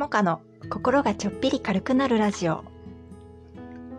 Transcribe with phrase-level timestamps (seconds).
[0.00, 2.64] モカの心がちょっぴり軽くなるラジオ。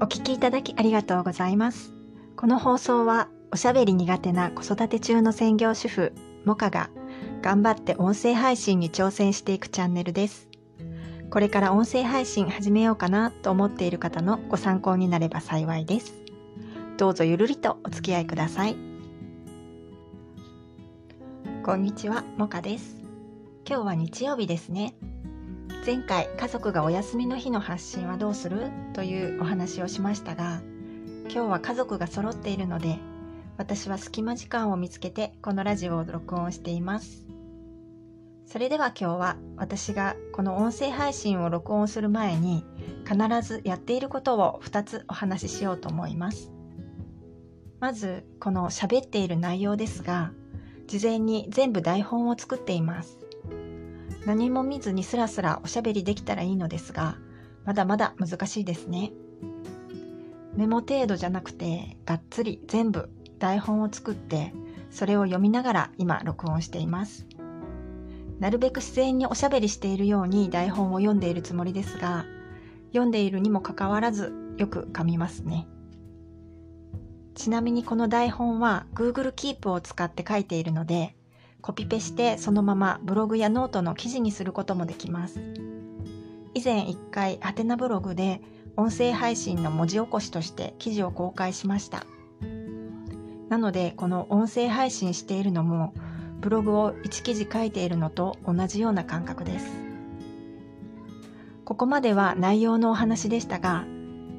[0.00, 1.92] お聞きいただきありがとうございます。
[2.34, 6.12] この放送はおしゃべり苦手な子育て中の専業主婦
[6.44, 6.90] モカが
[7.42, 10.48] 頑張って音声配信に挑戦していくチャンネルです。
[11.30, 16.12] これから音声配信始めようかなと思っている方のご参考になれば幸いです。
[16.96, 18.74] どうぞゆるりとお付き合いください。
[21.62, 22.96] こんにちはモカです。
[23.64, 24.96] 今日は日曜日ですね。
[25.84, 30.62] 前回家族がお休みの日の発信はどうするというお話をしましたが
[31.24, 32.98] 今日は家族が揃っているので
[33.58, 37.26] 私は隙間時間を見つけてこのラジオを録音しています。
[38.46, 42.64] それでは今日は私がこの音声配信を録音する前に
[43.06, 43.16] 必
[43.46, 46.50] ずやっていることを2つお話ししようと思います。
[47.78, 50.32] まずこの喋っている内容ですが
[50.86, 53.18] 事前に全部台本を作っています。
[54.26, 57.16] 何も見ずにスラスラおしゃべりできたらいいのですが、
[57.64, 59.12] まだまだ難しいですね。
[60.56, 64.54] メモ程度じゃなくて、がっつり全部台本を作って、
[64.90, 67.26] それを読みながら今録音しています。
[68.38, 72.24] なるべく自然におしゃべりしているように台本を読んでいるつもりですが、
[72.88, 75.66] 読んでいるにもかかわらずよく噛みますね。
[77.34, 81.16] ちなみにこの台本は Google Keep を使って書いているので、
[81.64, 85.40] コピペしてそのままブログやノートの記事にすることもできます。
[86.52, 88.42] 以前一回ハテナブログで
[88.76, 92.04] 音声配信の文字起こしとして記事を公開しました。
[93.48, 95.94] なのでこの音声配信しているのも
[96.38, 99.66] ブログを1記事書いているのと同じような感覚です。
[101.64, 103.86] ここまでは内容のお話でしたが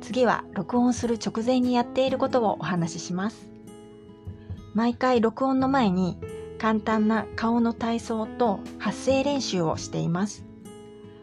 [0.00, 3.48] 次は録音する直前にやっていることをお話しします。
[4.74, 6.18] 毎回録音の前に
[6.62, 10.44] 簡単な顔の体操と発声練習をしています。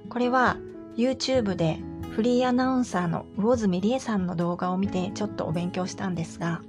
[0.09, 0.57] これは
[0.97, 1.79] YouTube で
[2.11, 6.61] フリーアナウンサーの魚住理恵さんの動画を見てちょっとお勉強したんですが、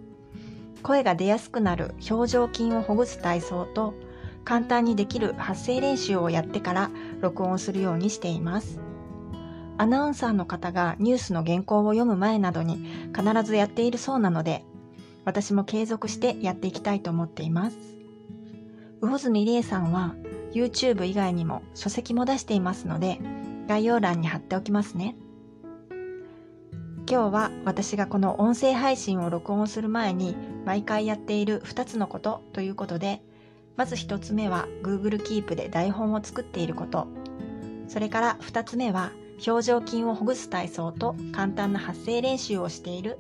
[0.85, 3.93] 声が出やすくなる表情筋をほぐす体操と
[4.45, 8.79] 簡単にできる発声練習をやってから録音するようにしています。
[9.79, 12.87] アナウンサーの方がニュースの原稿を読む前などに
[13.17, 14.65] 必ずやっているそうなので、
[15.25, 18.00] 私も継続してやっていきたいと思っています。
[19.01, 20.15] 魚住理恵さんは
[20.53, 23.19] YouTube 以外にも書籍も出していますので
[23.69, 25.17] 概要欄に貼っておきますね。
[27.11, 33.21] 今日は私がこの音声配信を録音する前に毎回やっている2つのことということで
[33.77, 37.09] まず1つ目は Google Keep で台本を作っていること
[37.89, 39.11] それから2つ目は
[39.45, 43.19] 表情筋をほぐす体操と簡単な発声練習をしている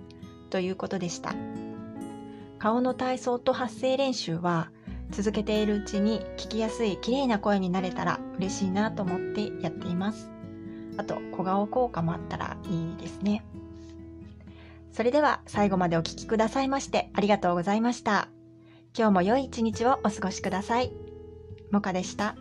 [0.50, 1.34] ということでした
[2.60, 4.70] 顔の体操と発声練習は
[5.10, 10.30] 続けているうちに聞きやすい綺麗な声になれたら嬉しいなと思ってやっています。
[10.96, 13.44] あと小顔効果もあったらいいですね。
[14.92, 18.28] それでは最後までお聴きくださいましてありがとうございました。
[18.96, 20.92] 今日も良い一日をお過ごしください。
[21.70, 22.36] もかでした。